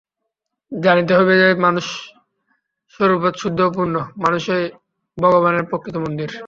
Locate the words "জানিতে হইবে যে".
0.71-1.47